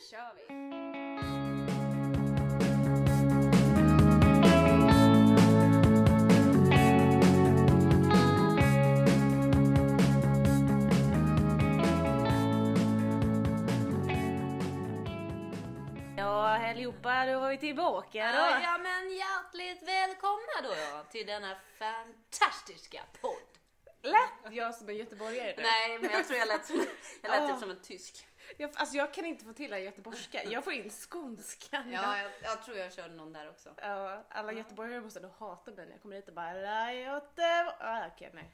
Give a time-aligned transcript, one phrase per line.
[0.00, 0.54] kör vi!
[16.16, 18.62] Ja, allihopa, då var vi tillbaka då.
[18.62, 23.32] Ja, men hjärtligt välkomna då ja, till denna fantastiska podd.
[24.02, 25.62] Lät jag som en göteborgare nu?
[25.62, 27.48] Nej, men jag tror jag lät, jag lät Ja.
[27.48, 28.26] typ som en tysk.
[28.58, 30.44] Jag, alltså jag kan inte få till en göteborgska.
[30.44, 31.92] Jag får in skånskan.
[31.92, 33.74] Ja, jag, jag tror jag körde någon där också.
[33.76, 37.76] Ja, alla göteborgare måste nog hata mig när jag kommer hit och bara "La Göteborg.
[37.80, 38.50] Ah, okej, nej.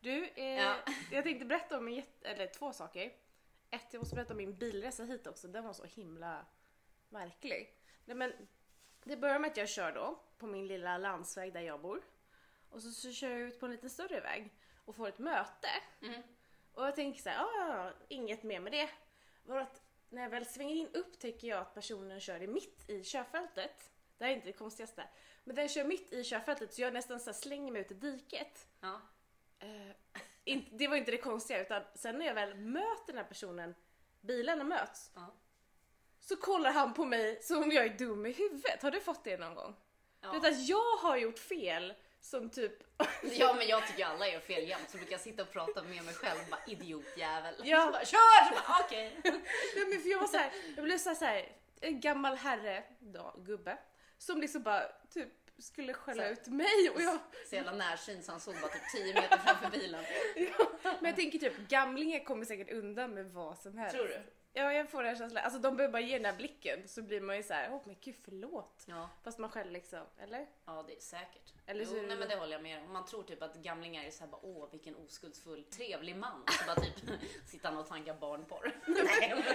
[0.00, 0.74] Du, eh, Ja.
[1.10, 3.12] jag tänkte berätta om en eller två saker.
[3.70, 5.48] Ett, jag måste berätta om min bilresa hit också.
[5.48, 6.46] Den var så himla
[7.08, 7.76] märklig.
[8.04, 8.32] Nej, men
[9.04, 12.02] det börjar med att jag kör då på min lilla landsväg där jag bor.
[12.70, 14.52] Och så, så kör jag ut på en lite större väg
[14.84, 15.68] och får ett möte.
[16.00, 16.22] Mhm.
[16.74, 18.90] Och jag tänker så här, ah, inget mer med det.
[19.44, 23.04] Var att när jag väl svänger in upptäcker jag att personen kör i mitt i
[23.04, 23.90] körfältet.
[24.18, 25.04] Det här är inte det konstigaste.
[25.44, 28.66] Men den kör mitt i körfältet så jag nästan så slänger mig ut i diket.
[28.80, 29.00] Ja.
[30.44, 33.74] Inte, det var inte det konstiga utan sen när jag väl möter den här personen,
[34.20, 35.34] bilarna möts, Ja.
[36.20, 38.82] så kollar han på mig som om jag är dum i huvudet.
[38.82, 39.76] Har du fått det någon gång?
[40.20, 40.32] Ja.
[40.32, 42.72] Du vet att jag har gjort fel som typ...
[43.22, 46.04] ja, men jag tycker alla gör fel jämt så brukar jag sitta och prata med
[46.04, 47.54] mig själv bara idiotjävel.
[47.64, 47.84] Ja.
[47.84, 48.48] Så bara, Kör!
[48.48, 49.20] Så bara, Okej.
[49.76, 51.48] Nej men för jag var så här, jag blev så här, så här
[51.80, 53.78] en gammal herre, då, gubbe,
[54.18, 58.30] som liksom bara typ skulle skälla Så ut mig och jag, Så jävla närsynt så
[58.32, 60.04] han såg bara typ 10 meter framför bilen.
[60.36, 63.96] ja, men jag tänker typ gamlingar kommer säkert undan med vad som helst.
[63.96, 64.22] Tror du?
[64.56, 67.20] Ja jag får den känslan, alltså de behöver bara ge den här blicken så blir
[67.20, 68.84] man ju så här, åh men gud förlåt.
[68.86, 69.08] Ja.
[69.24, 70.46] Fast man själv liksom, eller?
[70.66, 71.52] Ja, det är säkert.
[71.66, 72.92] Eller så jo, det- nej, men det håller jag med om.
[72.92, 76.44] Man tror typ att gamlingar är såhär bara, åh vilken oskuldsfull, trevlig man.
[76.50, 76.94] Så bara typ
[77.46, 78.72] sitter han och tankar barnporr.
[78.86, 79.42] nej, men,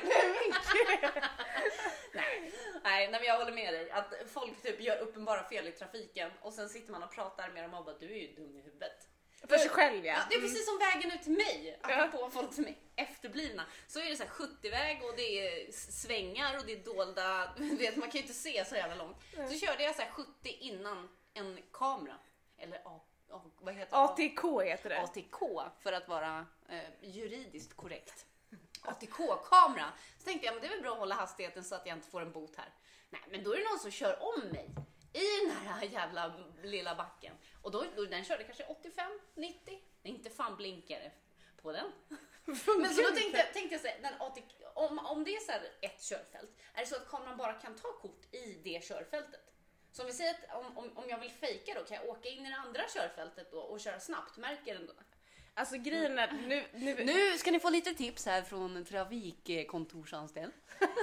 [2.14, 2.52] nej.
[2.84, 3.92] nej, nej, men jag håller med dig.
[3.92, 7.64] Att folk typ gör uppenbara fel i trafiken och sen sitter man och pratar med
[7.64, 9.09] dem och bara, du är ju dum i huvudet.
[9.48, 10.14] För sig själv ja.
[10.14, 12.04] Ja, det är precis som vägen ut till mig, Ja.
[12.04, 13.66] apropå folk som är efterblivna.
[13.88, 17.96] Så är det så här 70-väg och det är svängar och det är dolda, vet
[17.96, 19.18] man kan ju inte se så jävla långt.
[19.50, 22.16] Så körde jag så här 70 innan en kamera.
[22.58, 23.02] Eller A,
[23.32, 24.04] A, vad heter det?
[24.04, 25.02] ATK heter det.
[25.02, 25.40] ATK
[25.84, 26.80] för att vara eh,
[27.10, 28.26] juridiskt korrekt.
[28.82, 29.86] ATK-kamera.
[30.18, 32.10] Så tänkte jag, men det är väl bra att hålla hastigheten så att jag inte
[32.10, 32.74] får en bot här.
[33.10, 34.70] Nej, men då är det någon som kör om mig
[35.14, 36.34] i den här jävla
[36.64, 37.36] lilla backen.
[37.70, 39.80] Och då, då den körde kanske 85, 90.
[40.02, 41.12] Det är inte fan blinkare
[41.62, 41.92] på den.
[42.46, 44.16] Men så då tänkte, tänkte jag så här,
[44.76, 47.76] om, om det är så här ett körfält, är det så att kameran bara kan
[47.76, 49.42] ta kort i det körfältet?
[49.92, 52.30] Så om vi säger att om, om, om jag vill fejka då, kan jag åka
[52.30, 54.38] in i det andra körfältet då och köra snabbt?
[54.38, 54.94] Märker den då?
[55.54, 60.54] Alltså grejen är, nu, nu, Nu ska ni få lite tips här från trafikkontorsanställd.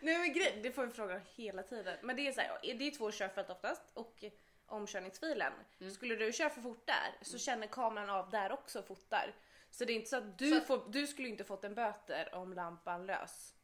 [0.00, 1.98] Nu är grej, det får vi fråga hela tiden.
[2.02, 4.24] Men det är så här, det är två körfält oftast och
[4.72, 5.52] omkörningsfilen.
[5.80, 5.92] Mm.
[5.94, 9.34] Skulle du köra för fort där så känner kameran av där också och fotar.
[9.70, 12.34] Så det är inte så att du, Så får, du skulle inte fått en böter
[12.34, 13.54] om lampan lös.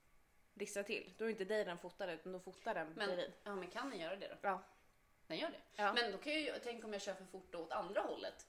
[0.55, 1.15] Dixar till.
[1.19, 3.33] Då är inte dig den fotar utan då fotar den Men, bredvid.
[3.45, 4.35] ja, men kan den göra det då?
[4.43, 4.63] Ja.
[5.27, 5.61] Den gör det.
[5.83, 5.93] Ja.
[5.93, 8.47] Men då kan jag ju, tänk om jag kör för fort då åt andra hållet.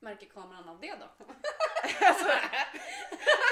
[0.00, 1.24] Märker kameran av det då?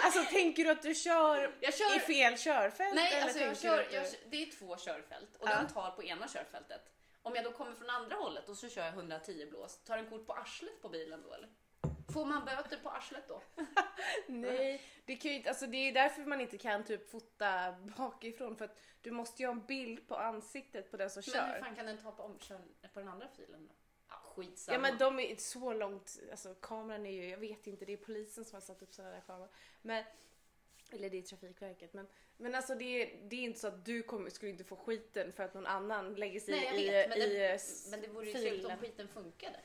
[0.05, 2.95] Alltså tänker du att du kör, kör- i fel körfält?
[2.95, 5.57] Nej, eller alltså jag kör, du- jag, det är två körfält och Ja.
[5.57, 6.91] den tar på ena körfältet.
[7.27, 10.11] Om jag då kommer från andra hållet och så kör jag 110 blås, tar den
[10.11, 11.49] kort på arslet på bilen då eller?
[12.13, 13.43] Får man böter på arslet då?
[14.27, 18.57] Nej, det, kan ju inte, alltså det är därför man inte kan typ fota bakifrån
[18.57, 21.55] för att du måste ju ha en bild på ansiktet på den som Men kör.
[21.55, 22.61] hur fan kan den ta på, omkör,
[22.95, 23.75] på den andra filen då?
[24.09, 24.77] Ja, skitsamma.
[24.77, 27.97] Ja men de är så långt, alltså kameran är ju, jag vet inte, det är
[27.97, 29.51] polisen som har satt upp sådana där kameror.
[29.83, 30.05] Men,
[30.93, 31.95] eller det är Trafikverket.
[31.95, 34.77] Men, men alltså det är, det är inte så att du kommer, skulle inte få
[34.77, 37.61] skiten för att någon annan lägger sig Nej, jag i, vet, men, i det,
[37.91, 39.61] men det vore ju trevligt om skiten funkade.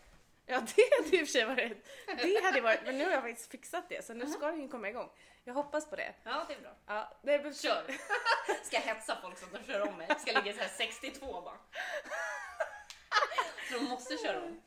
[0.45, 3.21] Ja det hade i och för sig varit, det hade varit, men nu har jag
[3.21, 5.09] faktiskt fixat det så nu ska den ju komma igång.
[5.43, 6.13] Jag hoppas på det.
[6.23, 6.75] Ja, det är bra.
[6.85, 7.83] Ja, det är Kör!
[8.63, 10.07] Ska jag hetsa folk så att de kör om mig?
[10.19, 11.57] Ska ligga så här 62 bara.
[13.69, 14.61] Så de måste köra om.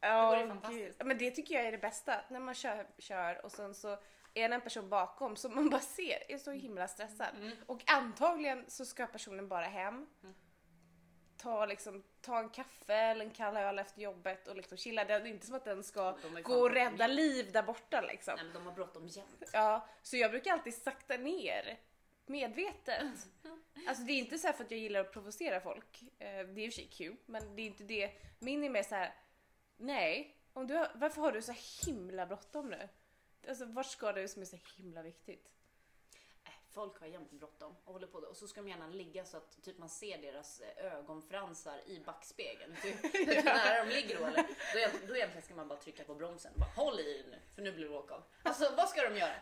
[0.00, 1.04] Ja, Det vore fantastiskt.
[1.04, 3.98] Men det tycker jag är det bästa, när man kör, kör och sen så
[4.34, 7.34] är det en person bakom som man bara ser är så himla stressad.
[7.36, 7.56] Mm.
[7.66, 10.06] Och antagligen så ska personen bara hem,
[11.36, 15.04] ta, liksom, ta en kaffe eller en kall öl efter jobbet och liksom chilla.
[15.04, 18.34] Det är inte som att den ska gå och rädda liv där borta liksom.
[18.36, 19.50] Nej, men de har bråttom jämt.
[19.52, 21.78] Ja, så jag brukar alltid sakta ner
[22.26, 23.02] medvetet.
[23.88, 26.02] Alltså det är inte så här för att jag gillar att provocera folk.
[26.02, 28.10] Eh, Det är i och för sig kul, men det är inte det.
[28.38, 29.14] Min är mer så här.
[29.76, 31.54] nej, om du har, varför har du så
[31.86, 32.88] himla bråttom nu?
[33.48, 35.50] Alltså vart ska du som är så himla viktigt?
[36.74, 38.26] folk har jämt bråttom och håller på det.
[38.26, 42.00] Och så ska de gärna ligga så att typ man ser deras eh, ögonfransar i
[42.00, 42.76] backspegeln.
[42.82, 44.42] Typ, hur nära de ligger då eller?
[44.72, 46.52] Då, egent- då egentligen ska man bara trycka på bromsen.
[46.56, 48.22] Bara, Håll i nu, för nu blir det åka av.
[48.42, 49.34] Alltså vad ska de göra?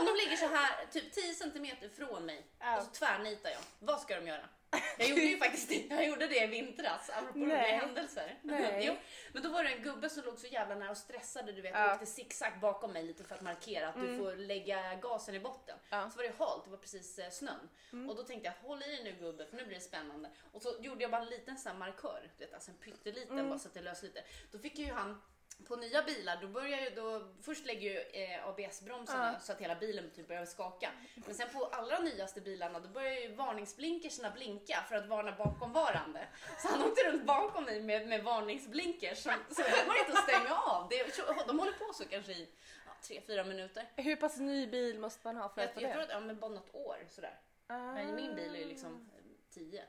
[0.00, 2.46] Om de ligger så här typ 10 centimeter från mig
[2.78, 3.60] och så tvärnitar jag.
[3.78, 4.48] Vad ska de göra?
[4.98, 7.46] Jag gjorde ju faktiskt det, jag gjorde det i vintras, apropå Nej.
[7.46, 8.38] roliga händelser.
[8.42, 8.82] Nej.
[8.86, 8.96] Jo,
[9.32, 11.72] men då var det en gubbe som låg så jävla nära och stressade, du vet,
[11.74, 11.86] Ja.
[11.86, 15.40] och åkte zigzag bakom mig lite för att markera att du får lägga gasen i
[15.40, 15.78] botten.
[15.90, 16.10] Ja.
[16.10, 17.68] Så var det halt, det var precis eh, snön.
[18.08, 20.30] Och då tänkte jag, håll i dig nu gubbe, för nu blir det spännande.
[20.52, 23.48] Och så gjorde jag bara en liten sån här markör, du vet, alltså en pytteliten
[23.48, 24.24] bara så att det lös lite.
[24.52, 25.22] Då fick ju han
[25.62, 29.40] på nya bilar, då börjar ju då, först lägger ju eh, ABS-bromsarna Ja.
[29.40, 30.90] så att hela bilen typ börjar skaka.
[31.26, 36.26] Men sen på allra nyaste bilarna, då börjar ju varningsblinkerserna blinka för att varna bakomvarande.
[36.62, 40.28] Så han åkte runt bakom mig med, med varningsblinkers, så, så det går inte att
[40.28, 40.88] stänga av.
[40.88, 41.14] Det,
[41.46, 42.48] de håller på så kanske i
[42.86, 43.84] ja, tre, fyra minuter.
[43.96, 46.04] Hur pass ny bil måste man ha för Jag, att få jag tror det?
[46.06, 47.38] att, ja men bara något år sådär.
[47.68, 49.22] Men min bil är ju liksom eh,
[49.54, 49.84] 10,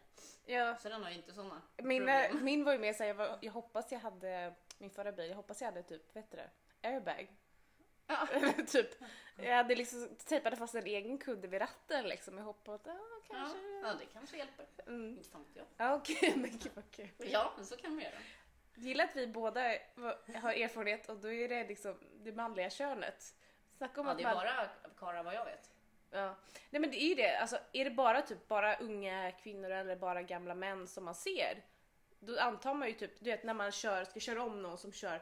[0.46, 2.44] Ja, så den har ju inte såna min, problem.
[2.46, 5.36] min var ju mer såhär, jag, var- jag hoppas jag hade, min förra bil, jag
[5.36, 6.50] hoppas jag hade typ, vet du det,
[6.88, 7.28] airbag.
[8.08, 8.28] Ja.
[8.68, 8.90] typ,
[9.36, 12.38] jag hade liksom tejpade fast en egen kudde vid ratten liksom.
[12.38, 12.94] Jag hoppade att, ja
[13.30, 13.58] Ja, kanske.
[13.84, 14.66] ja, det kanske hjälper.
[14.88, 15.18] Mm.
[15.18, 15.66] Inte fan jag.
[15.78, 17.10] Ja okej, men gud vad kul.
[17.18, 18.16] Ja, men så kan man göra.
[18.76, 19.62] Gillar att vi båda
[20.42, 23.36] har erfarenhet och då är det liksom det manliga könet.
[23.78, 24.46] Snacka om Ja, att det är man...
[24.46, 25.70] bara karlar vad jag vet.
[26.12, 26.36] Ja.
[26.70, 29.96] Nej men det är ju det, alltså är det bara typ bara unga kvinnor eller
[29.96, 31.64] bara gamla män som man ser,
[32.26, 34.92] då antar man ju typ, du vet när man kör, ska köra om någon som
[34.92, 35.22] kör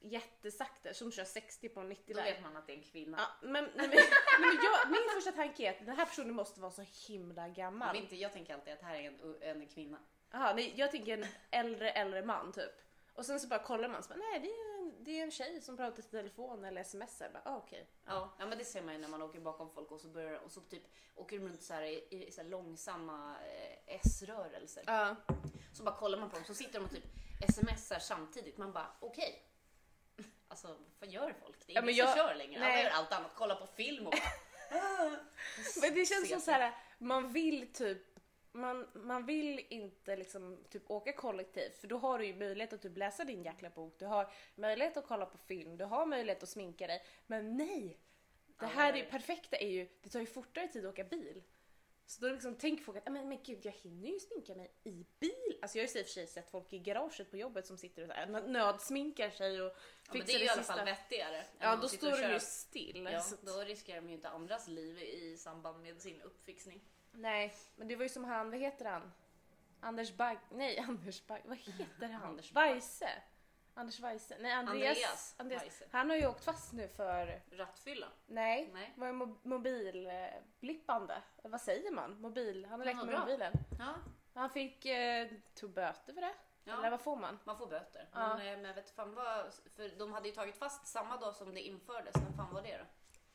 [0.00, 3.18] jättesakta, som kör 60 på en 90 Då vet man att det är en kvinna.
[3.18, 4.04] Ja, men, nej, men, nej,
[4.40, 7.94] men jag, min första tanke är att den här personen måste vara så himla gammal.
[7.94, 9.98] Men inte, jag tänker alltid att det här är en, en kvinna.
[10.34, 12.82] Aha, nej, jag tänker en äldre, äldre man typ.
[13.14, 15.30] Och sen så bara kollar man så bara, nej det är, en, det är en
[15.30, 17.30] tjej som pratar i telefon eller smsar.
[17.32, 17.86] Bara, ah, okej.
[18.04, 20.38] Ja, ja, men det ser man ju när man åker bakom folk och så, börjar,
[20.44, 20.82] och så typ
[21.14, 24.84] åker de runt så här i, i så här långsamma eh, S-rörelser.
[24.86, 25.16] Ja.
[25.72, 27.04] Så bara kollar man på dem så sitter de och typ
[27.54, 28.58] smsar samtidigt.
[28.58, 29.42] Man bara okej.
[30.48, 31.66] Alltså vad gör folk?
[31.66, 32.60] Det är Ja, ingen som jag- kör längre.
[32.60, 32.72] nej.
[32.72, 33.30] Alla gör allt annat.
[33.34, 34.80] Kolla på film och bara...
[35.80, 37.98] Men det känns som så här, man vill typ
[38.54, 42.82] man, man vill inte liksom typ åka kollektivt för då har du ju möjlighet att
[42.82, 46.42] typ läsa din jäkla bok, du har möjlighet att kolla på film, du har möjlighet
[46.42, 47.02] att sminka dig.
[47.26, 47.98] Men nej!
[48.46, 51.42] Det Ja, här är- perfekta är ju, det tar ju fortare tid att åka bil.
[52.06, 54.72] Så då liksom tänker folk att "Ah, men, men gud jag hinner ju sminka mig
[54.84, 55.58] i bil.
[55.62, 57.78] Alltså jag har ju i och för sig sett folk i garaget på jobbet som
[57.78, 60.62] sitter och så här, nödsminkar sig och Ja, men fixar det är ju i alla
[60.62, 61.44] fall vettigare.
[61.58, 63.08] Ja då står de ju still.
[63.12, 66.80] Ja, så- då riskerar de ju inte andras liv i samband med sin uppfixning.
[67.12, 69.12] Nej, men det var ju som han, vad heter han?
[69.80, 72.22] Anders Bagg, nej Anders Bagg, vad heter han?
[72.22, 73.08] Anders Weise?
[73.74, 75.34] Anders Weise, nej Andreas.
[75.38, 75.84] Andreas Weise.
[75.92, 78.06] Han har ju åkt fast nu för, Rattfylla.
[78.26, 78.92] nej, Nej.
[78.96, 81.22] var mo- mobilblippande?
[81.42, 82.20] Vad säger man?
[82.20, 83.20] Mobil, han har lekt Ja, med bra.
[83.20, 83.52] mobilen.
[83.78, 83.94] Ja,
[84.34, 86.34] Han fick, eh, tog böter för det.
[86.64, 86.78] Ja.
[86.78, 87.38] Eller vad får man?
[87.44, 88.08] man får böter.
[88.12, 88.28] Ja.
[88.36, 91.34] Men, eh, men jag vet fan vad, för de hade ju tagit fast samma dag
[91.36, 92.14] som det infördes.
[92.14, 92.84] När fan var det då?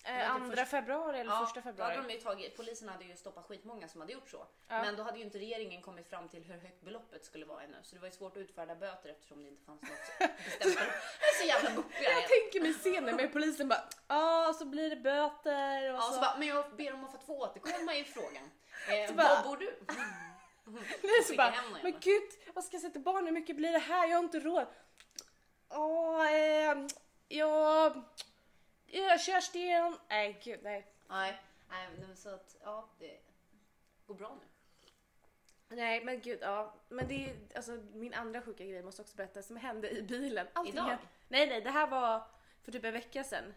[0.07, 1.95] Eh, typ andra först- februari eller första Då februari?
[1.95, 4.38] hade de ju tagit, polisen hade ju stoppat skitmånga som hade gjort så.
[4.68, 4.81] Ja.
[4.81, 7.77] Men då hade ju inte regeringen kommit fram till hur högt beloppet skulle vara ännu.
[7.83, 9.89] Så det var ju svårt att utfärda böter eftersom det inte fanns något
[10.59, 10.80] bestämt.
[11.19, 12.27] Jag är så jävla buppiga Jag jag.
[12.30, 16.13] tänker mig scenen med polisen bara, ja så blir det böter och Ja, så.
[16.13, 18.51] så bara, men jag ber om att få återkomma i frågan.
[18.89, 19.79] Eh, bara- var bor du?
[20.65, 23.25] Nej, så Skicka bara, men gud, vad ska jag sätta barn?
[23.25, 24.08] Hur mycket blir det här?
[24.08, 24.65] Jag har inte råd.
[25.70, 26.77] Åh, eh,
[27.27, 28.03] jag...
[28.88, 29.98] Ja, Kerstin.
[30.10, 30.88] Nej, gud, nej.
[31.08, 33.17] Nej, nej, men så att ja, det
[34.06, 34.48] går bra nu.
[35.75, 36.74] Nej, men gud, ja.
[36.89, 40.48] Men det är alltså min andra sjuka grej måste också berätta som hände i bilen.
[40.53, 40.84] Allting Idag?
[40.84, 42.24] här- Nej, nej, det här var
[42.63, 43.53] för typ en vecka sedan.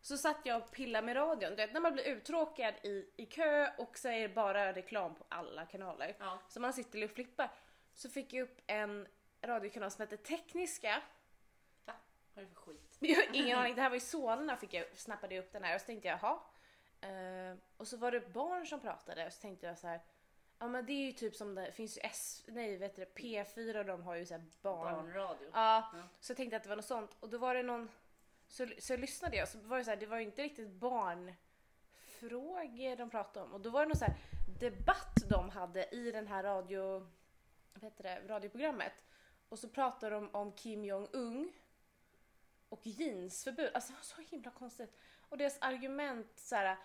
[0.00, 1.50] Så satt jag och pillade med radion.
[1.50, 5.14] Du vet, när man blir uttråkad i, i kö och så är det bara reklam
[5.14, 6.16] på alla kanaler.
[6.18, 6.38] Ja.
[6.48, 7.50] Så man sitter och flippar.
[7.94, 9.06] Så fick jag upp en
[9.42, 11.02] radiokanal som heter Tekniska.
[12.38, 12.38] Va?
[12.38, 12.96] Vad är det för skit?
[13.00, 15.64] Jag har ingen aning, det här var i Solna fick jag, snappade jag upp den
[15.64, 16.38] här och så tänkte jag jaha.
[17.00, 20.00] Eh, och så var det barn som pratade och så tänkte jag så här.
[20.58, 23.14] Ja men det är ju typ som det finns ju S, nej vet du det,
[23.22, 24.94] P4 och de har ju så här barn.
[24.94, 25.48] Barnradio.
[25.52, 26.02] Ja, Ja.
[26.20, 27.88] så jag tänkte att det var något sånt och då var det någon
[28.48, 32.96] så, så lyssnade jag så var det så här, det var ju inte riktigt barnfrågor
[32.96, 34.16] de pratade om och då var det någon så här
[34.60, 37.06] debatt de hade i den här radio,
[37.74, 39.04] vad heter det, radioprogrammet
[39.48, 41.52] och så pratade de om Kim Jong-Un
[42.68, 44.96] och jeansförbud, alltså det var så himla konstigt.
[45.28, 46.76] Och deras argument så här,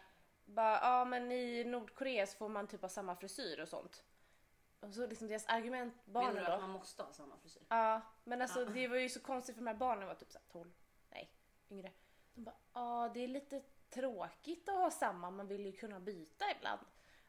[0.45, 4.03] bara ja men i Nordkorea så får man typ ha samma frisyr och sånt.
[4.79, 6.51] Och så liksom deras argument, Menar barnen du då.
[6.51, 7.61] att man måste ha samma frisyr?
[7.69, 8.65] Ja, men alltså Ja.
[8.69, 10.71] det var ju så konstigt för de här barnen var typ så här 12,
[11.09, 11.31] nej,
[11.69, 11.91] yngre.
[12.33, 16.45] De bara, ja det är lite tråkigt att ha samma, man vill ju kunna byta
[16.57, 16.81] ibland.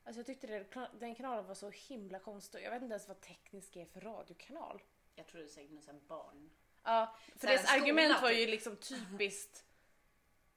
[0.05, 2.63] Alltså jag tyckte det, den kanalen var så himla konstig.
[2.63, 4.83] Jag vet inte ens vad teknisk är för radiokanal.
[5.15, 6.51] Jag tror det är säkert någon barn.
[6.85, 8.39] Ja, för deras skola, argument var typ.
[8.39, 9.65] ju liksom typiskt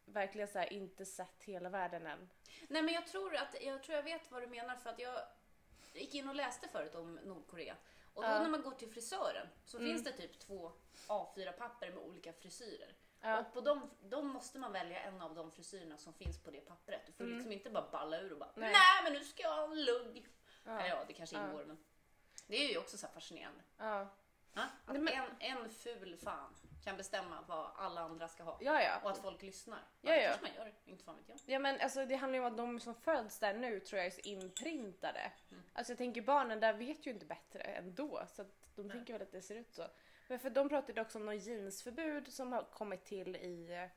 [0.06, 2.30] verkligen så här inte sett hela världen än.
[2.68, 5.22] Nej men jag tror att jag tror jag vet vad du menar för att jag
[5.94, 7.76] gick in och läste förut om Nordkorea.
[8.14, 8.40] Och då Ja.
[8.44, 9.90] när man går till frisören så Mm.
[9.90, 10.72] finns det typ två
[11.08, 12.96] A4-papper med olika frisyrer.
[13.22, 13.40] Ja.
[13.40, 16.62] Och på dem, dem måste man välja en av de frisyrerna som finns på det
[16.62, 17.02] pappret.
[17.06, 18.62] Du får liksom inte bara balla ur och bara Mm.
[18.62, 18.72] Nej.
[18.72, 20.28] nej, men nu ska jag ha en lugg.
[20.66, 20.88] Ja.
[20.88, 21.04] Ja.
[21.08, 21.78] det kanske ingår men
[22.48, 23.64] det är ju också så fascinerande.
[24.54, 28.58] Att Nej, men- en, en ful fan kan bestämma vad alla andra ska ha.
[28.62, 28.82] ja.
[28.82, 29.00] ja.
[29.04, 29.80] Och att folk lyssnar.
[30.02, 30.30] Ja, det ja.
[30.30, 31.40] kanske man gör, inte fan vet jag.
[31.46, 34.06] Ja men alltså det handlar ju om att de som föds där nu tror jag
[34.06, 35.32] är så inprintade.
[35.52, 35.64] Mm.
[35.74, 39.22] Alltså jag tänker barnen där vet ju inte bättre ändå så att de tänker väl
[39.22, 39.84] att det ser ut så.
[40.28, 43.88] Men för de pratade också om något jeansförbud som har kommit till i,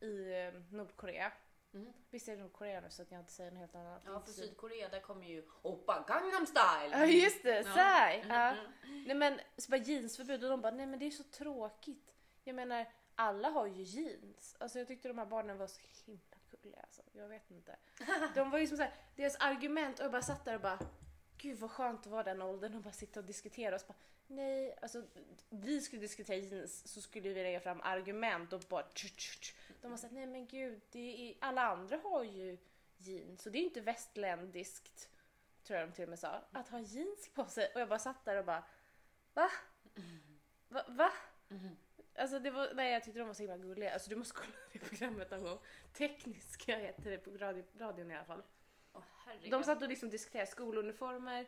[0.00, 1.32] i eh, Nordkorea.
[1.74, 1.92] Mm.
[2.10, 4.02] Visst är det Nordkorea nu så att jag inte säger något helt annat.
[4.06, 6.90] Ja, för Sydkorea där kommer ju Oppa Gangnam style.
[6.90, 7.74] Ja just det, Ja.
[7.74, 8.24] Sai!
[8.28, 8.56] Ja.
[8.84, 9.04] mm.
[9.04, 12.14] Nej men så bara jeansförbud och de bara nej men det är så tråkigt.
[12.44, 14.56] Jag menar alla har ju jeans.
[14.60, 17.02] Alltså jag tyckte de här barnen var så himla gulliga alltså.
[17.12, 17.76] Jag vet inte.
[18.34, 20.78] De var ju som såhär, deras argument och jag bara satt där och bara
[21.38, 23.98] Gud vad skönt att vara den åldern och bara sitta och diskutera och så bara
[24.26, 25.02] Nej, alltså
[25.50, 29.54] vi skulle diskutera jeans så skulle vi lägga fram argument och bara tch, tch, tch.
[29.80, 32.58] De var såhär, nej men gud, det är, alla andra har ju
[32.98, 35.10] jeans och det är ju inte västländiskt
[35.64, 37.70] tror jag de till och med sa, att ha jeans på sig.
[37.74, 38.64] Och jag bara satt där och bara,
[39.34, 39.50] va?
[40.68, 40.84] Va?
[40.88, 41.12] va?
[42.16, 43.92] Alltså det var, nej jag tyckte de var så himla gulliga.
[43.92, 45.58] Alltså du måste kolla det programmet någon gång.
[45.92, 48.42] Tekniska heter det på radio, radion i alla fall.
[49.26, 49.50] Herregud.
[49.50, 51.46] De satt och liksom diskuterade skoluniformer,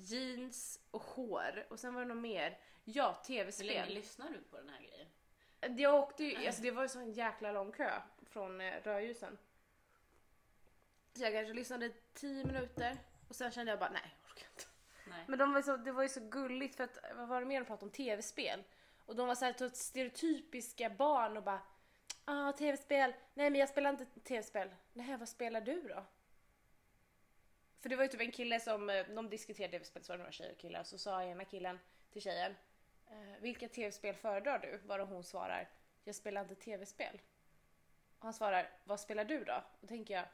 [0.00, 1.66] jeans och hår.
[1.70, 2.58] Och sen var det något mer.
[2.84, 3.94] Ja, Hur länge tv-spel.
[3.94, 5.06] lyssnar du på den här grejen?
[5.80, 7.90] Jag åkte ju, alltså det var ju så en jäkla lång kö
[8.22, 9.38] från eh, rödljusen.
[11.14, 12.96] Så jag kanske lyssnade 10 minuter
[13.28, 14.64] och sen kände jag bara nej, jag orkar inte.
[15.08, 15.24] Nej.
[15.28, 17.60] Men de var så, det var ju så gulligt för att, vad var det mer
[17.60, 17.90] de pratade om?
[17.90, 18.64] Tv-spel.
[19.06, 21.60] Och de var så här så stereotypiska barn och bara
[22.24, 24.74] ah tv-spel, nej men jag spelar inte tv-spel.
[24.92, 26.04] Nej vad spelar du då?
[27.86, 30.22] För det var ju typ en kille som, eh, de diskuterade tv-spel, så var det
[30.22, 31.78] några tjejer och killar, så sa ena killen
[32.12, 32.56] till tjejen
[33.06, 34.80] eh, vilka tv-spel föredrar du?
[34.86, 35.68] Varav hon svarar,
[36.04, 37.20] jag spelar inte tv-spel.
[38.18, 39.62] Och han svarar, vad spelar du då?
[39.80, 40.24] Och tänker jag,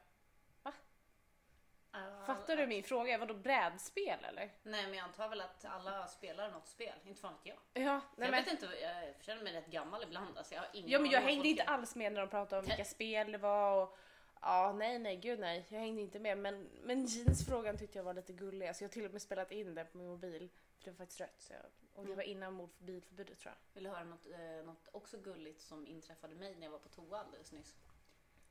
[1.92, 3.18] Ja, fattar du min fråga?
[3.18, 4.50] Vadå brädspel eller?
[4.62, 7.84] Nej men jag antar väl att alla spelar något spel, inte fan vet jag.
[7.84, 10.68] Ja, nej jag men, vet inte, jag känner mig rätt gammal ibland alltså, jag har
[10.72, 13.38] ingen ja, men jag hängde inte alls med när de pratade om vilka spel det
[13.38, 13.98] var och
[14.42, 15.66] Ja, nej, nej, gud nej.
[15.68, 16.38] Jag hängde inte med.
[16.38, 18.66] Men, men jeansfrågan tyckte jag var lite gullig.
[18.66, 20.48] Alltså, jag har till och med spelat in den på min mobil.
[20.78, 21.34] För det var faktiskt rött.
[21.40, 21.62] Så jag,
[21.94, 22.16] och det Mm.
[22.16, 23.74] var innan mord för bilförbudet tror jag.
[23.74, 26.88] Vill du höra något, eh, något också gulligt som inträffade mig när jag var på
[26.88, 27.74] toa alldeles nyss?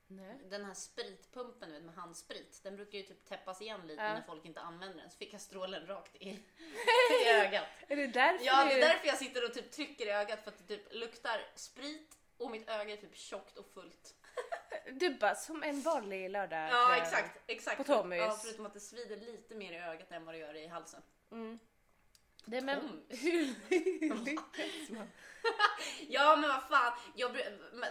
[0.07, 0.38] Nej.
[0.50, 4.13] Den här spritpumpen du vet, med handsprit, den brukar ju typ täppas igen lite Ja.
[4.13, 5.10] när folk inte använder den.
[5.10, 6.29] Så fick jag strålen rakt i,
[7.25, 7.67] i ögat.
[7.88, 10.43] Är det därför Ja, det du- är därför jag sitter och typ trycker i ögat
[10.43, 14.15] för att det typ luktar sprit och mitt öga är typ tjockt och fullt.
[14.91, 16.69] Du bara som en vanlig lördag.
[16.69, 17.39] Ja, exakt.
[17.47, 17.77] exakt.
[17.77, 18.19] På Tommys.
[18.19, 21.01] Ja, förutom att det svider lite mer i ögat än vad det gör i halsen.
[21.31, 21.59] Mm.
[22.45, 25.07] Det, men, hur lyckas man?
[26.13, 26.94] Ja, men vad fan.
[27.15, 27.38] Jag,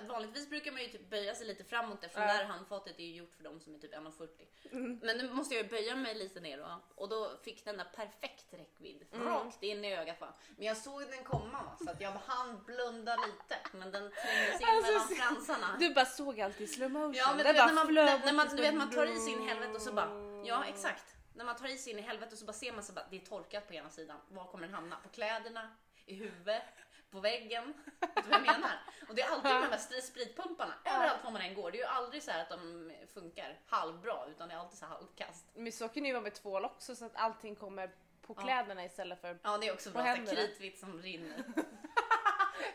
[0.09, 3.15] vanligtvis brukar man ju typ böja sig lite framåt eftersom det här handfatet är ju
[3.15, 4.99] gjort för de som är typ 1,40.
[5.05, 6.81] Men nu måste jag ju böja mig lite ner då.
[6.95, 9.07] Och då fick den där perfekt räckvidd.
[9.13, 10.35] Rakt in i ögat va.
[10.57, 13.57] Men jag såg den komma va, så att jag hann blunda lite.
[13.73, 15.77] Men den trängde sig in Alltså, mellan fransarna.
[15.79, 17.15] Du bara såg allt i slow motion.
[17.15, 19.43] Ja men du vet, när man, när, man, du vet man tar i sig in
[19.43, 20.11] i helvete och så bara,
[20.45, 21.05] ja exakt.
[21.35, 23.07] När man tar i sig in i helvete och så bara ser man så bara,
[23.11, 24.17] det är torkat på ena sidan.
[24.29, 24.97] Var kommer den hamna?
[24.97, 25.71] På kläderna?
[26.07, 26.63] I huvudet?
[27.11, 27.75] På väggen?
[28.01, 28.71] Vet du vad jag menar?
[29.09, 31.71] Och det är alltid de här sprit- spritpumparna, överallt var man än går.
[31.71, 34.87] Det är ju aldrig så här att de funkar halvbra utan det är alltid så
[34.87, 35.45] här halvkast.
[35.55, 37.91] Men så kan det ju vara med tvål också så att allting kommer
[38.23, 38.43] på Ja.
[38.43, 41.45] kläderna istället för Ja det är också bra, På kritvitt som rinner.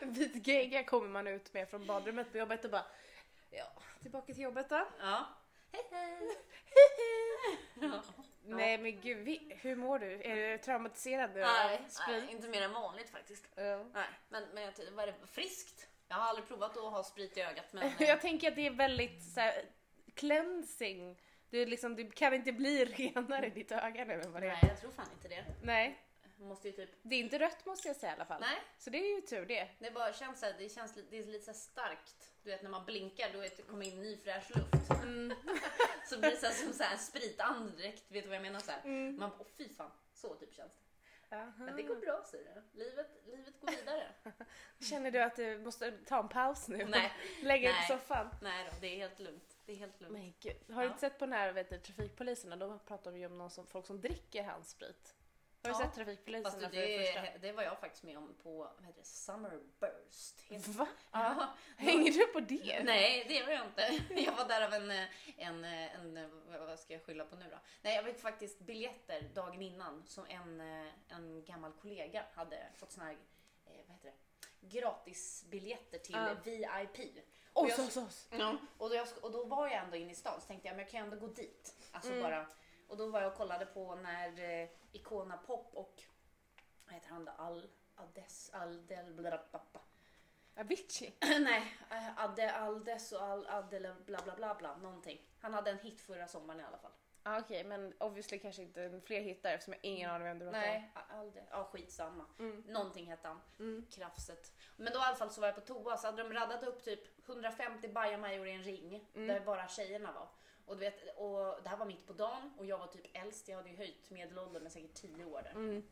[0.00, 2.84] vit gegga kommer man ut med från badrummet på jobbet och bara
[3.50, 3.66] ja,
[4.02, 4.86] tillbaka till jobbet då.
[5.00, 5.26] Ja.
[5.72, 6.36] Hej hej!
[7.80, 8.02] Ja.
[8.46, 10.22] Nej men gud, vi, hur mår du?
[10.22, 11.40] Är du traumatiserad nu?
[11.40, 13.44] Nej, nej, inte mer än vanligt faktiskt.
[13.54, 13.84] Ja.
[13.94, 15.26] Nej, men, men jag vad är det?
[15.26, 15.88] Friskt?
[16.08, 17.82] Jag har aldrig provat att ha sprit i ögat men...
[17.98, 19.64] eh, Jag tänker att det är väldigt så här,
[20.14, 21.18] cleansing.
[21.50, 24.52] Är liksom, det kan inte bli renare i ditt öga nu än vad det är.
[24.52, 25.44] Nej, jag tror fan inte det.
[25.62, 25.98] Nej,
[26.38, 26.90] måste ju typ...
[27.02, 28.40] det är inte rött måste jag säga i alla fall.
[28.40, 29.68] Nej, Så det är ju tur det.
[29.78, 32.32] det bara känns så här, det känns lite, det är lite så starkt.
[32.42, 34.90] Du vet när man blinkar då det kommer in ny fräsch luft.
[35.02, 35.34] Mm.
[36.08, 38.60] så blir det så här, som så här spritandedräkt, vet du vad jag menar?
[38.60, 38.72] Så.
[38.84, 39.16] Mm.
[39.16, 40.86] Man bara, åh fy fan, så typ känns det.
[41.36, 41.52] Aha.
[41.58, 42.78] Men det går bra ser du.
[42.78, 44.12] Livet, livet går vidare.
[44.80, 46.84] Känner du att du måste ta en paus nu?
[46.84, 47.12] Nej.
[47.42, 48.28] Lägga dig på soffan?
[48.42, 49.56] Nej då, det är helt lugnt.
[49.66, 50.12] Det är helt lugnt.
[50.12, 50.90] Men gud, har du Ja.
[50.90, 52.56] inte sett på den här vet du, trafikpoliserna?
[52.56, 55.15] Då pratar de ju om någon som, folk som dricker handsprit.
[55.72, 58.58] Har du sett trafikpoliserna Fast för det, det det var jag faktiskt med om på
[58.76, 59.06] vad heter det.
[60.54, 60.78] Heter det.
[60.78, 60.86] Va?
[61.12, 61.54] Ja.
[61.76, 62.82] Hänger du på det?
[62.84, 64.00] Nej, det gör jag inte.
[64.22, 64.90] Jag var där av en,
[65.36, 66.30] en, en,
[66.66, 67.58] vad ska jag skylla på nu då?
[67.82, 70.60] Nej, jag fick faktiskt biljetter dagen innan som en,
[71.08, 73.12] en gammal kollega hade fått såna här,
[73.66, 74.12] eh, vad heter
[74.60, 76.34] det, gratisbiljetter till Ja.
[76.44, 77.24] VIP.
[77.52, 78.36] Och Och jag- så, så, så.
[78.38, 80.76] Ja, och, då jag, och då var jag ändå inne i stan så tänkte jag
[80.76, 81.74] men jag kan ändå gå dit.
[81.92, 82.22] Alltså Mm.
[82.22, 82.46] bara,
[82.88, 86.02] och då var jag och kollade på när eh, Icona Pop och
[86.84, 87.32] vad heter han då?
[87.38, 87.66] Al,
[87.96, 89.80] Ades, Aldel, blablabla.
[90.56, 91.14] Avicii?
[91.40, 95.20] Nej, eh, Adde, Aldes och Al, Adele, bla bla bla bla, någonting.
[95.40, 96.90] Han hade en hit förra sommaren i alla fall.
[97.22, 100.60] Ah, Okej, men obviously kanske inte fler hittar eftersom jag ingen aning vem du pratar.
[100.60, 102.24] Nej, Alde, ja skitsamma.
[102.38, 102.60] Mm.
[102.66, 103.40] Någonting hette han.
[103.58, 103.86] Mm.
[103.90, 104.52] Krafset.
[104.76, 106.84] Men då i alla fall så var jag på toa så hade de raddat upp
[106.84, 109.28] typ 150 bajamajor i en ring Mm.
[109.28, 110.28] där bara tjejerna var.
[110.66, 113.48] Och, du vet, och det här var mitt på dagen och jag var typ äldst.
[113.48, 115.50] Jag hade ju höjt medelåldern med säkert 10 år där.
[115.50, 115.82] Mm.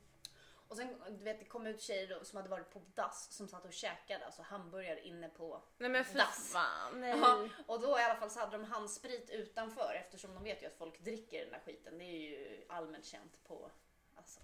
[0.68, 3.48] Och sen du vet, det kom ut tjejer då, som hade varit på dass som
[3.48, 6.52] satt och käkade alltså hamburgare inne på Nej men fy Dass.
[6.52, 7.18] fan, nej.
[7.18, 10.66] Ja, och då i alla fall så hade de handsprit utanför eftersom de vet ju
[10.66, 11.98] att folk dricker den där skiten.
[11.98, 13.70] Det är ju allmänt känt på...
[14.14, 14.40] Alltså,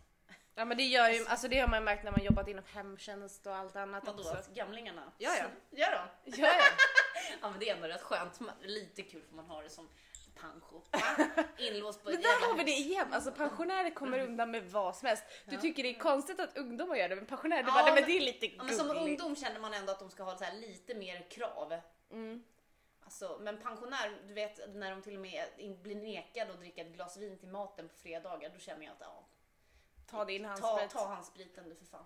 [0.54, 2.64] Ja men det gör ju, alltså det har man ju märkt när man jobbat inom
[2.64, 4.18] hemtjänst och allt annat vadå?
[4.18, 4.50] också.
[4.54, 5.12] Gamlingarna?
[5.18, 5.44] Ja, ja.
[5.78, 6.32] Gör de?
[6.40, 6.64] Ja, ja.
[7.40, 8.40] Ja men det är ändå rätt skönt.
[8.60, 9.88] Lite kul för man har det som
[10.40, 10.80] pancho.
[11.58, 15.06] Inlåst på ett där har vi det igen, alltså pensionärer kommer undan med vad som
[15.08, 15.24] helst.
[15.46, 15.60] Du Ja.
[15.60, 18.12] tycker det är konstigt att ungdomar gör det men pensionärer, Ja, bara, men men- det
[18.16, 19.02] är lite Ja, men som gulligt.
[19.22, 21.80] ungdom känner man ändå att de ska ha lite mer krav.
[22.10, 22.44] Mm.
[23.04, 25.44] Alltså, men pensionär, du vet när de till och med
[25.82, 29.00] blir nekade att dricka ett glas vin till maten på fredagar, då känner jag att
[29.00, 29.24] ja,
[30.10, 30.90] Ta din ta, handsprit.
[30.90, 32.04] ta handspriten du för fan.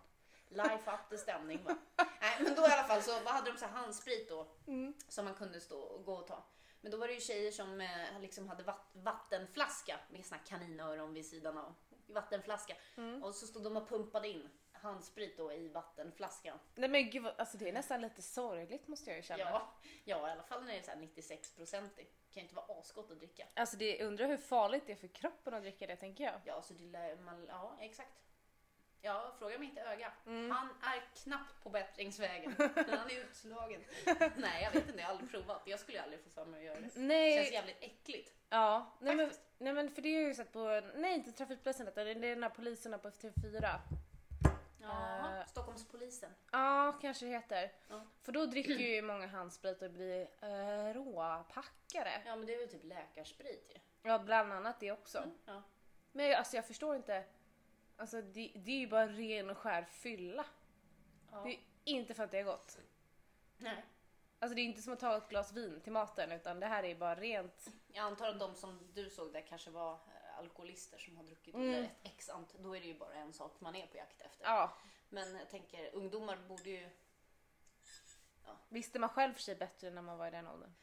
[0.49, 1.77] Life up the stämning va.
[2.21, 4.95] Nej men då i alla fall så vad hade de så här handsprit då Mm.
[5.09, 6.43] som man kunde stå och gå och ta.
[6.85, 11.15] Men då var det ju tjejer som eh, liksom hade vatt, vattenflaska med såna kaninöron
[11.15, 11.75] vid sidan av.
[12.07, 12.77] Vattenflaska.
[12.97, 13.23] Mm.
[13.23, 16.59] Och så stod de och pumpade in handsprit då i vattenflaskan.
[16.75, 19.41] Nej men gud, alltså det är nästan lite sorgligt måste jag ju känna.
[19.41, 22.05] Ja, ja i alla fall när det är så här 96-procentig.
[22.05, 23.47] Kan ju inte vara asgott att dricka.
[23.55, 26.41] Alltså det, undrar hur farligt det är för kroppen att dricka det tänker jag.
[26.45, 28.25] Ja, så det lär man, ja exakt.
[29.05, 30.13] Ja, fråga inte öga.
[30.27, 30.51] Mm.
[30.51, 32.55] Han är knappt på bättringsvägen.
[32.59, 33.85] Han är utslagen.
[34.37, 34.99] Nej, jag vet inte.
[34.99, 35.63] Jag har aldrig provat.
[35.65, 36.91] Jag skulle aldrig få för mig att göra det.
[37.01, 38.33] Nej, Känns jävligt äckligt.
[38.49, 38.97] ja.
[39.01, 42.11] Nej men, nej men för det jag ju sett på, nej inte trafikpolisen utan det
[42.11, 43.63] är den här poliserna på TV4.
[43.63, 43.79] Ja,
[45.41, 45.47] Eh.
[45.47, 46.31] Stockholmspolisen.
[46.53, 47.73] Ja, kanske det heter.
[47.89, 48.07] Ja.
[48.23, 52.23] För då dricker ju många handsprit och blir äh, råpackare.
[52.27, 53.81] Ja, men det är väl typ läkarsprit ju.
[54.11, 55.19] Ja, bland annat det också.
[55.19, 55.63] Mm, Ja.
[56.13, 57.25] Men alltså jag förstår inte.
[57.97, 60.47] Alltså det, det är ju bara ren och skär fylla.
[61.31, 61.43] Ja.
[61.45, 62.79] Det är inte för att det är gott.
[63.59, 63.85] Nej.
[64.39, 66.85] Alltså det är inte som att ta ett glas vin till maten utan det här
[66.85, 67.67] är bara rent.
[67.93, 71.55] Jag antar att de som du såg där kanske var eh, alkoholister som har druckit
[71.55, 71.67] Mm.
[71.69, 72.55] under ett x ant.
[72.59, 74.45] Då är det ju bara en sak man är på jakt efter.
[74.47, 74.73] Ja,
[75.09, 76.89] Men jag tänker, ungdomar borde ju...
[78.69, 80.75] visste man själv för sig bättre när man var i den åldern.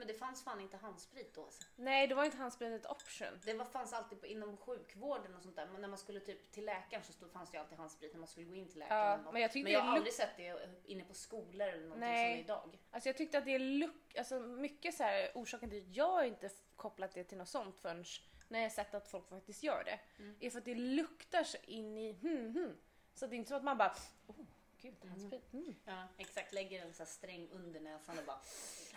[0.00, 1.44] Men det fanns fan inte handsprit då.
[1.44, 1.62] Alltså.
[1.76, 3.40] Nej, då var inte handsprit ett option.
[3.44, 5.66] Det var, fanns alltid på, inom sjukvården och sånt där.
[5.66, 8.18] Men när man skulle typ till läkaren så stod, fanns det ju alltid handsprit när
[8.18, 9.22] man skulle gå in till läkaren.
[9.24, 11.82] Ja, men jag tyckte men jag det har aldrig sett det inne på skolor eller
[11.82, 12.28] någonting Nej.
[12.28, 12.78] som det idag.
[12.90, 16.26] Alltså jag tyckte att det är luck, alltså mycket så här orsaken till att jag
[16.26, 18.04] inte kopplat det till något sånt förrän
[18.48, 20.00] när jag sett att folk faktiskt gör det.
[20.22, 20.36] Mm.
[20.40, 22.76] Är för att det luktar så in i hmm, hmm.
[23.14, 23.94] Så det är inte så att man bara
[24.26, 24.36] oh,
[24.82, 25.52] gud, handsprit.
[25.52, 25.74] Mm.
[25.84, 26.52] Ja, exakt.
[26.52, 28.40] Lägger en här sträng under näsan och bara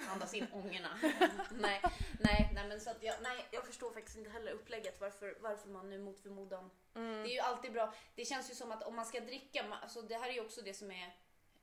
[0.09, 0.99] andas in ångorna.
[1.51, 1.81] nej,
[2.19, 5.69] nej, nej, men så att jag, nej, jag förstår faktiskt inte heller upplägget varför, varför
[5.69, 6.69] man nu mot förmodan.
[6.95, 7.23] Mm.
[7.23, 7.93] Det är ju alltid bra.
[8.15, 10.61] Det känns ju som att om man ska dricka, alltså det här är ju också
[10.61, 11.15] det som är,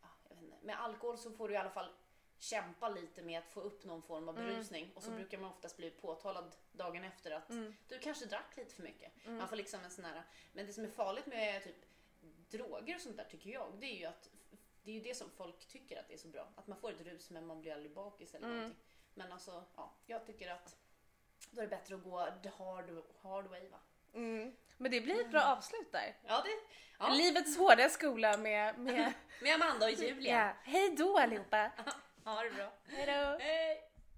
[0.02, 1.92] ja, jag vet inte, med alkohol så får du i alla fall
[2.38, 4.48] kämpa lite med att få upp någon form av Mm.
[4.50, 7.74] berusning och så brukar man oftast bli påtalad dagen efter att Mm.
[7.88, 9.12] du kanske drack lite för mycket.
[9.26, 11.76] Man får liksom en sån här, men det som är farligt med typ
[12.50, 14.28] droger och sånt där tycker jag, det är ju att
[14.82, 16.48] det är ju det som folk tycker att det är så bra.
[16.56, 18.58] Att man får ett rus men man blir aldrig bakis eller Mm.
[18.58, 18.82] någonting.
[19.14, 20.76] Men alltså, ja, jag tycker att
[21.50, 22.90] då är det bättre att gå the hard,
[23.22, 23.78] hard way va?
[24.14, 24.56] Mm.
[24.76, 26.16] Men det blir ett bra avslut där.
[26.26, 26.50] Ja, det,
[26.98, 27.08] ja.
[27.08, 30.38] Livets hårda skola med, med med Amanda och Julia.
[30.46, 30.52] ja.
[30.62, 31.70] Hej då allihopa!
[32.24, 32.72] Ha det bra.
[32.88, 33.44] Hej då!
[33.44, 33.89] Hej!